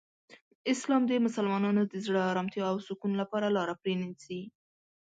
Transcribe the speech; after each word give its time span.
اسلام 0.73 1.01
د 1.07 1.11
مسلمانانو 1.25 1.81
د 1.91 1.93
زړه 2.05 2.19
آرامتیا 2.31 2.63
او 2.71 2.77
سکون 2.87 3.11
لپاره 3.21 3.53
لاره 3.55 3.73
پرانیزي. 3.81 4.41